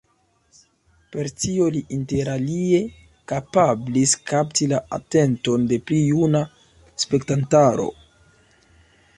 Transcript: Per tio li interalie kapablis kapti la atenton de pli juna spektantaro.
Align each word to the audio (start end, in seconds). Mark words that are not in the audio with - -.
Per 1.15 1.27
tio 1.41 1.67
li 1.75 1.81
interalie 1.97 2.79
kapablis 3.33 4.15
kapti 4.31 4.69
la 4.73 4.81
atenton 4.99 5.69
de 5.73 5.81
pli 5.91 6.01
juna 6.09 6.45
spektantaro. 7.05 7.91